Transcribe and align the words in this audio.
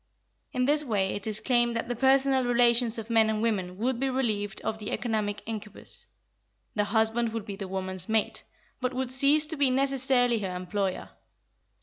In 0.51 0.65
this 0.65 0.83
way 0.83 1.13
it 1.13 1.27
is 1.27 1.39
claimed 1.39 1.75
that 1.75 1.87
the 1.87 1.95
personal 1.95 2.43
relations 2.43 2.97
of 2.97 3.11
men 3.11 3.29
and 3.29 3.39
women 3.39 3.77
would 3.77 3.99
be 3.99 4.09
relieved 4.09 4.59
of 4.61 4.79
the 4.79 4.89
economic 4.89 5.43
incubus: 5.45 6.07
the 6.73 6.85
husband 6.85 7.33
would 7.33 7.45
be 7.45 7.55
the 7.55 7.67
woman's 7.67 8.09
mate, 8.09 8.43
but 8.79 8.95
would 8.95 9.11
cease 9.11 9.45
to 9.45 9.55
be 9.55 9.69
necessarily 9.69 10.39
her 10.39 10.55
employer. 10.55 11.11